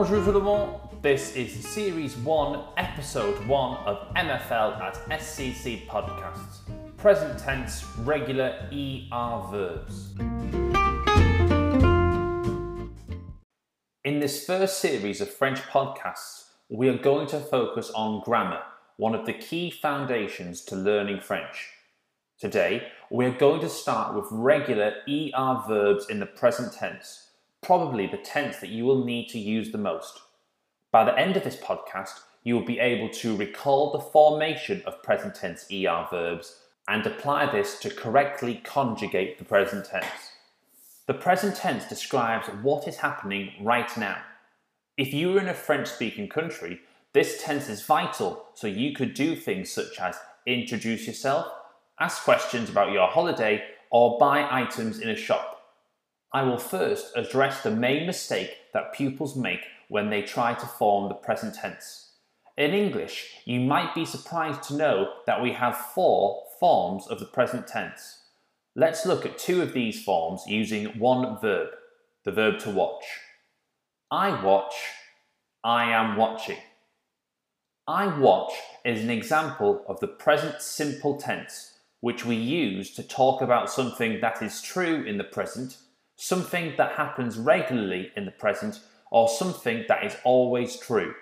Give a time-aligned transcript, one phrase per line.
[0.00, 0.70] Bonjour tout le monde.
[1.02, 6.60] This is Series 1, Episode 1 of MFL at SCC Podcasts.
[6.96, 10.14] Present tense, regular ER verbs.
[14.02, 18.62] In this first series of French podcasts, we are going to focus on grammar,
[18.96, 21.68] one of the key foundations to learning French.
[22.38, 27.29] Today, we are going to start with regular ER verbs in the present tense
[27.62, 30.20] probably the tense that you will need to use the most.
[30.92, 35.02] By the end of this podcast, you will be able to recall the formation of
[35.02, 40.32] present tense ER verbs and apply this to correctly conjugate the present tense.
[41.06, 44.18] The present tense describes what is happening right now.
[44.96, 46.80] If you were in a French speaking country,
[47.12, 50.16] this tense is vital so you could do things such as
[50.46, 51.46] introduce yourself,
[51.98, 55.59] ask questions about your holiday, or buy items in a shop.
[56.32, 61.08] I will first address the main mistake that pupils make when they try to form
[61.08, 62.12] the present tense.
[62.56, 67.26] In English, you might be surprised to know that we have four forms of the
[67.26, 68.22] present tense.
[68.76, 71.70] Let's look at two of these forms using one verb,
[72.24, 73.04] the verb to watch.
[74.10, 74.74] I watch,
[75.64, 76.58] I am watching.
[77.88, 78.52] I watch
[78.84, 84.20] is an example of the present simple tense, which we use to talk about something
[84.20, 85.78] that is true in the present
[86.20, 88.78] something that happens regularly in the present,
[89.10, 91.14] or something that is always true.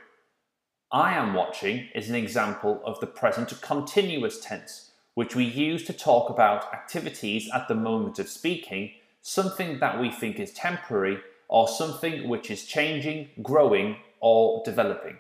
[0.91, 5.93] I am watching is an example of the present continuous tense, which we use to
[5.93, 8.91] talk about activities at the moment of speaking,
[9.23, 15.17] something that we think is temporary, or something which is changing, growing, or developing.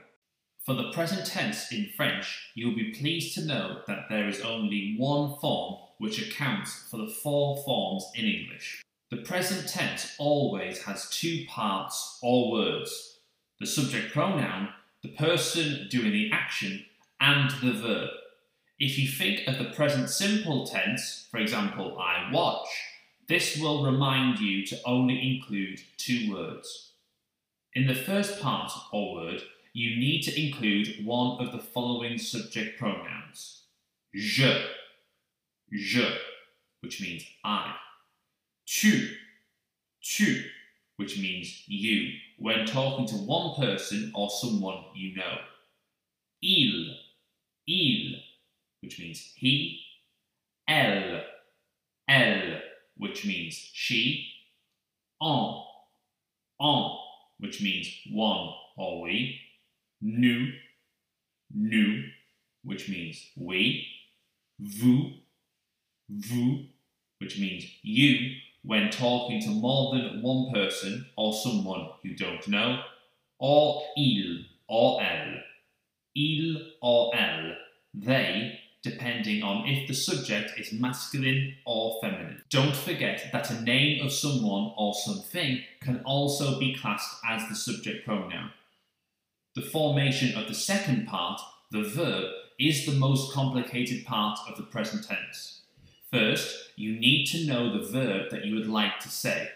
[0.67, 4.97] For the present tense in French, you'll be pleased to know that there is only
[4.99, 8.83] one form which accounts for the four forms in English.
[9.11, 13.15] The present tense always has two parts or words
[13.61, 14.69] the subject pronoun,
[15.03, 16.84] the person doing the action,
[17.21, 18.10] and the verb.
[18.78, 22.69] If you think of the present simple tense, for example, I watch,
[23.28, 26.93] this will remind you to only include two words.
[27.75, 32.78] In the first part or word, you need to include one of the following subject
[32.78, 33.62] pronouns
[34.15, 34.66] je,
[35.71, 36.16] je,
[36.81, 37.75] which means I
[38.69, 39.09] tu,
[40.03, 40.45] tu,
[40.97, 45.39] which means you, when talking to one person or someone you know.
[46.43, 46.95] Il,
[47.67, 48.21] il,
[48.83, 49.81] which means he.
[50.69, 51.23] Elle,
[52.06, 52.61] elle,
[52.99, 54.29] which means she.
[55.21, 55.65] On,
[56.61, 56.99] on,
[57.39, 59.41] which means one or we.
[60.03, 60.53] Nous,
[61.55, 62.05] nous,
[62.62, 63.87] which means we.
[64.61, 65.12] Vous,
[66.11, 66.67] vous,
[67.19, 72.82] which means you when talking to more than one person or someone you don't know,
[73.38, 75.42] or il or elle.
[76.14, 77.54] Il or elle,
[77.94, 82.42] they, depending on if the subject is masculine or feminine.
[82.50, 87.54] Don't forget that a name of someone or something can also be classed as the
[87.54, 88.50] subject pronoun.
[89.54, 91.40] The formation of the second part,
[91.70, 95.62] the verb, is the most complicated part of the present tense.
[96.12, 99.50] First, you need to know the verb that you would like to say.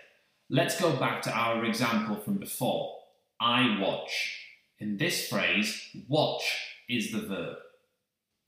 [0.50, 2.94] Let's go back to our example from before.
[3.40, 4.38] I watch.
[4.78, 6.42] In this phrase, watch
[6.90, 7.56] is the verb.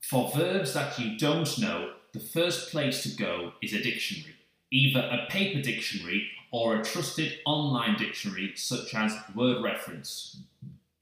[0.01, 4.35] For verbs that you don't know, the first place to go is a dictionary,
[4.71, 10.43] either a paper dictionary or a trusted online dictionary such as Word Reference.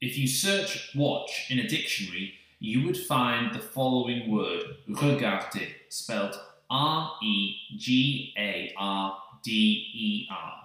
[0.00, 6.34] If you search watch in a dictionary, you would find the following word, regarder, spelled
[6.70, 9.50] R E G A R D
[9.94, 10.64] E R.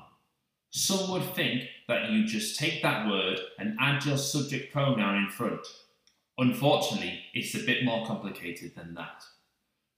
[0.71, 5.29] Some would think that you just take that word and add your subject pronoun in
[5.29, 5.65] front.
[6.37, 9.23] Unfortunately, it's a bit more complicated than that.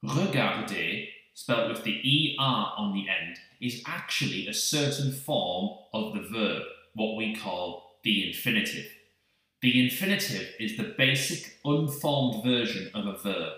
[0.01, 1.03] Regarder,
[1.33, 6.63] spelled with the ER on the end, is actually a certain form of the verb,
[6.95, 8.87] what we call the infinitive.
[9.61, 13.53] The infinitive is the basic unformed version of a verb.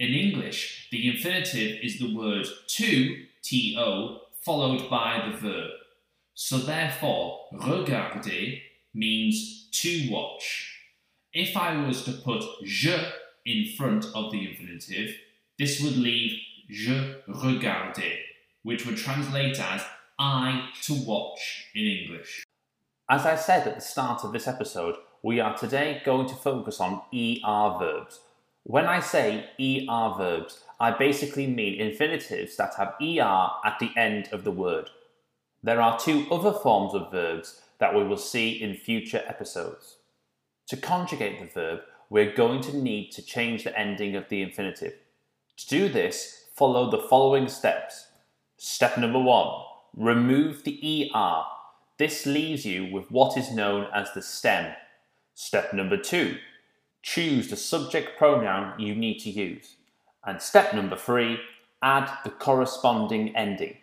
[0.00, 5.70] In English, the infinitive is the word to, to, followed by the verb.
[6.34, 8.58] So therefore, regarder
[8.92, 10.80] means to watch.
[11.32, 12.98] If I was to put je
[13.46, 15.14] in front of the infinitive,
[15.58, 18.16] this would leave je regarder,
[18.64, 19.84] which would translate as
[20.18, 22.44] I to watch in English.
[23.08, 26.80] As I said at the start of this episode, we are today going to focus
[26.80, 28.20] on ER verbs,
[28.64, 34.28] when I say ER verbs, I basically mean infinitives that have ER at the end
[34.32, 34.88] of the word.
[35.62, 39.96] There are two other forms of verbs that we will see in future episodes.
[40.68, 44.94] To conjugate the verb, we're going to need to change the ending of the infinitive.
[45.58, 48.06] To do this, follow the following steps.
[48.56, 49.62] Step number one,
[49.94, 51.42] remove the ER.
[51.98, 54.72] This leaves you with what is known as the stem.
[55.34, 56.36] Step number two,
[57.04, 59.76] choose the subject pronoun you need to use.
[60.24, 61.38] And step number three,
[61.82, 63.76] add the corresponding ending.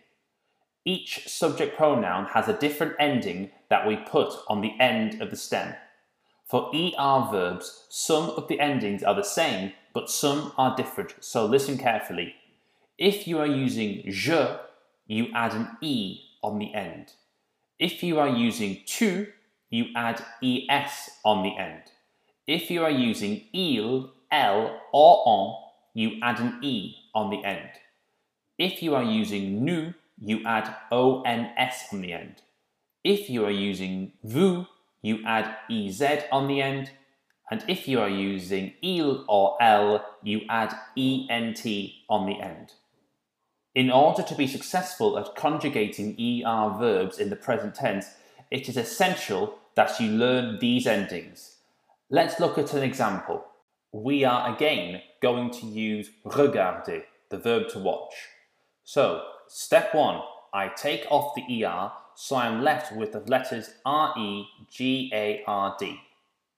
[0.84, 5.36] Each subject pronoun has a different ending that we put on the end of the
[5.36, 5.76] stem.
[6.50, 11.46] For ER verbs, some of the endings are the same, but some are different, so
[11.46, 12.34] listen carefully.
[12.98, 14.58] If you are using je,
[15.06, 17.14] you add an E on the end.
[17.78, 19.28] If you are using tu,
[19.70, 21.84] you add ES on the end.
[22.48, 25.56] If you are using il, elle, or on,
[25.94, 27.70] you add an E on the end.
[28.58, 32.42] If you are using nous, you add ONS on the end.
[33.04, 34.68] If you are using vous,
[35.02, 36.92] you add EZ on the end.
[37.50, 41.66] And if you are using il or elle, you add ENT
[42.10, 42.74] on the end.
[43.74, 48.06] In order to be successful at conjugating ER verbs in the present tense,
[48.50, 51.50] it is essential that you learn these endings.
[52.13, 53.46] Let's look at an example.
[53.94, 58.13] We are again going to use regarder, the verb to watch.
[58.84, 60.19] So, step one,
[60.54, 65.42] I take off the ER so I'm left with the letters R E G A
[65.48, 66.02] R D.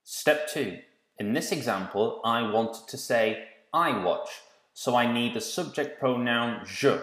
[0.02, 0.78] Step two,
[1.20, 4.30] in this example, I want to say I watch,
[4.72, 6.98] so I need the subject pronoun je.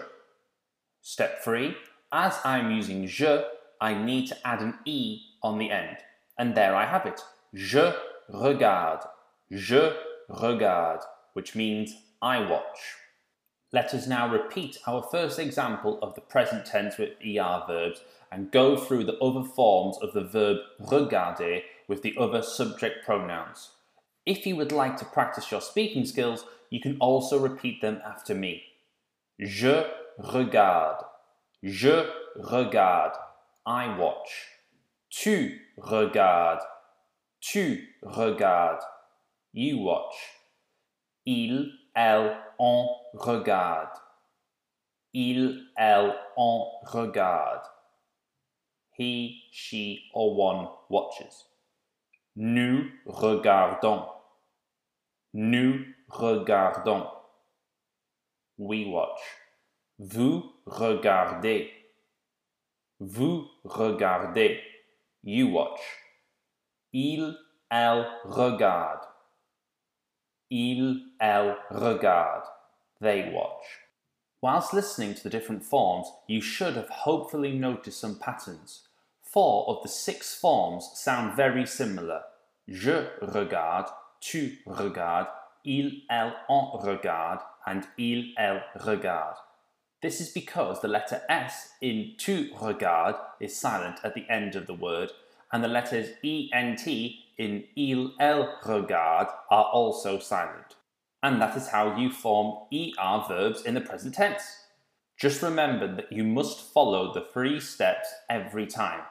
[1.00, 1.74] Step three,
[2.12, 3.44] as I'm using je,
[3.80, 5.96] I need to add an E on the end.
[6.36, 7.22] And there I have it.
[7.54, 7.94] Je
[8.32, 9.04] regarde.
[9.50, 9.92] Je
[10.28, 12.96] regarde, which means I watch.
[13.72, 18.00] Let us now repeat our first example of the present tense with ER verbs
[18.30, 23.70] and go through the other forms of the verb regarder with the other subject pronouns.
[24.24, 28.34] If you would like to practice your speaking skills, you can also repeat them after
[28.34, 28.62] me.
[29.40, 29.84] Je
[30.18, 31.04] regarde.
[31.62, 32.06] Je
[32.36, 33.16] regarde.
[33.66, 34.48] I watch.
[35.10, 36.64] Tu regardes.
[37.42, 38.84] Tu regardes.
[39.52, 40.14] You watch.
[41.26, 43.98] Il, elle, on regarde.
[45.12, 47.66] Il, elle, on regarde.
[48.96, 51.46] He, she, or one watches.
[52.36, 54.06] Nous regardons.
[55.34, 57.10] Nous regardons.
[58.56, 59.20] We watch.
[59.98, 61.72] Vous regardez.
[63.00, 64.60] Vous regardez.
[65.24, 66.01] You watch.
[66.92, 67.36] Il,
[67.70, 69.06] elle regarde.
[70.50, 72.44] Il, elle regarde.
[73.00, 73.64] They watch.
[74.42, 78.88] Whilst listening to the different forms, you should have hopefully noticed some patterns.
[79.22, 82.22] Four of the six forms sound very similar.
[82.68, 83.88] Je regarde,
[84.20, 85.28] tu regardes,
[85.64, 89.36] il, elle, on regarde, and il, elle regarde.
[90.02, 94.66] This is because the letter S in tu regarde is silent at the end of
[94.66, 95.12] the word,
[95.52, 96.86] and the letters ENT
[97.38, 100.76] in il, elle regarde are also silent.
[101.22, 104.42] And that is how you form ER verbs in the present tense.
[105.18, 109.02] Just remember that you must follow the three steps every time.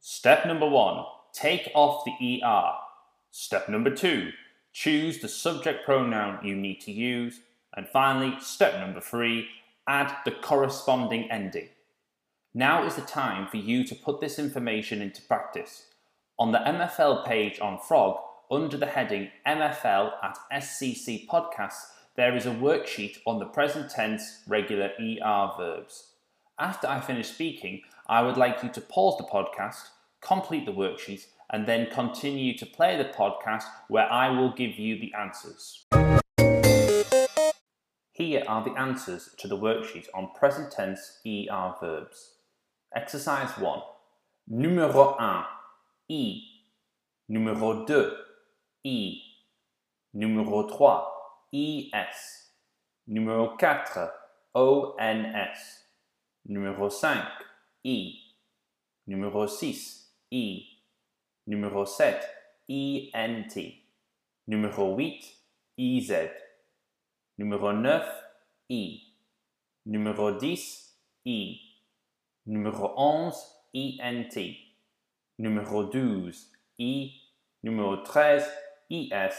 [0.00, 2.72] Step number one, take off the ER.
[3.30, 4.30] Step number two,
[4.72, 7.40] choose the subject pronoun you need to use.
[7.76, 9.48] And finally, step number three,
[9.86, 11.68] add the corresponding ending.
[12.56, 15.86] Now is the time for you to put this information into practice.
[16.38, 18.16] On the MFL page on Frog,
[18.48, 24.44] under the heading MFL at SCC Podcasts, there is a worksheet on the present tense
[24.46, 26.12] regular ER verbs.
[26.56, 29.88] After I finish speaking, I would like you to pause the podcast,
[30.20, 34.96] complete the worksheet, and then continue to play the podcast where I will give you
[35.00, 35.86] the answers.
[38.12, 42.30] Here are the answers to the worksheet on present tense ER verbs.
[42.94, 43.82] Exercise 1.
[44.46, 45.46] Numéro 1.
[46.08, 46.42] I.
[47.28, 48.12] Numéro 2.
[48.84, 49.20] I.
[50.12, 51.10] Numéro 3.
[51.52, 52.54] IS.
[53.06, 54.12] Numéro 4.
[54.54, 55.88] ONS.
[56.46, 57.18] Numéro 5.
[57.84, 58.36] I.
[59.06, 60.14] Numéro 6.
[60.30, 60.80] I.
[61.46, 62.22] Numéro 7.
[62.68, 63.54] INT.
[64.46, 65.24] Numéro 8.
[65.76, 66.12] IZ.
[67.38, 68.06] Numéro 9.
[68.68, 69.16] I.
[69.86, 70.96] Numéro 10.
[71.24, 71.63] I.
[72.46, 73.34] Numéro 11.
[73.72, 74.38] INT.
[75.38, 76.52] Numéro 12.
[76.78, 77.12] I.
[77.62, 78.44] Numéro 13.
[78.90, 79.34] IS.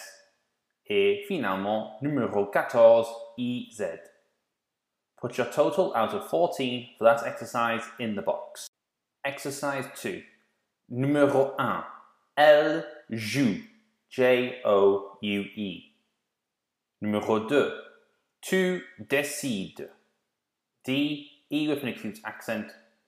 [0.87, 3.07] Et finalement, numéro 14.
[3.37, 3.99] IZ.
[5.17, 8.67] Put your total out of 14 for that exercise in the box.
[9.23, 10.23] Exercise 2.
[10.89, 11.85] Numéro 1.
[12.35, 13.63] Elle joue.
[14.09, 15.93] J-O-U-E.
[17.01, 17.73] Numéro 2.
[18.41, 19.89] Tu décides.
[20.83, 22.67] D-E with an acute accent.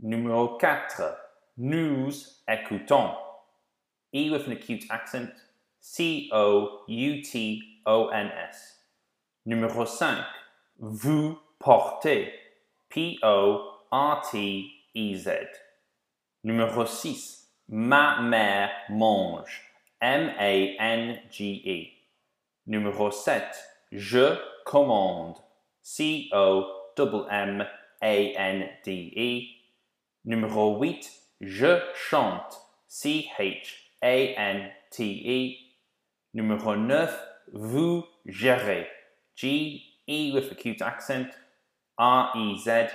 [0.00, 1.16] Numéro 4.
[1.58, 2.10] Nous
[2.48, 3.14] écoutons.
[4.12, 5.30] E with an acute accent.
[5.78, 6.88] C-O-U-T-O-N-S.
[9.46, 10.24] Numéro 5.
[10.80, 12.34] Vous portez.
[12.88, 13.28] P-O-R-T-E-Z.
[16.42, 17.41] Numéro 6.
[17.74, 19.62] Ma mère mange.
[20.02, 21.86] M-A-N-G-E.
[22.66, 23.42] Numéro 7.
[23.90, 25.38] Je commande.
[25.80, 26.28] C-O-M-M-A-N-D-E.
[30.26, 31.10] Numéro 8.
[31.40, 32.60] Je chante.
[32.88, 33.62] C-H-A-N-T-E.
[36.34, 37.26] Numéro 9.
[37.54, 38.86] Vous gérez.
[39.34, 41.30] G-E with acute accent.
[41.96, 42.90] R-E-Z.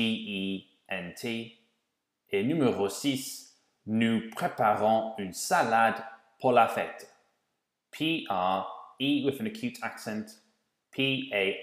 [2.31, 3.55] Et numéro 6.
[3.85, 6.03] Nous préparons une salade
[6.41, 7.09] pour la fête.
[7.91, 10.25] P-R-E with an acute accent.
[10.91, 11.59] P-A-R-O-N-S.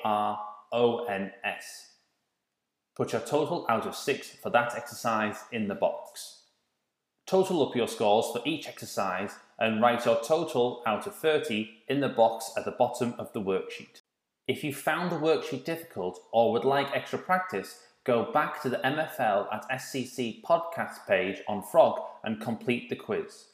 [2.94, 6.44] Put your total out of 6 for that exercise in the box.
[7.26, 12.00] Total up your scores for each exercise and write your total out of 30 in
[12.00, 14.00] the box at the bottom of the worksheet.
[14.48, 18.76] If you found the worksheet difficult or would like extra practice, go back to the
[18.76, 23.46] MFL at SCC podcast page on Frog and complete the quiz.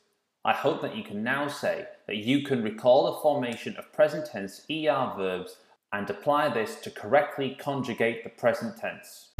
[0.44, 4.26] I hope that you can now say that you can recall the formation of present
[4.26, 5.56] tense ER verbs
[5.94, 9.30] and apply this to correctly conjugate the present tense.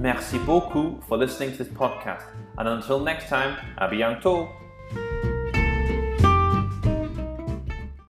[0.00, 2.24] Merci beaucoup for listening to this podcast.
[2.58, 4.48] And until next time, à bientôt.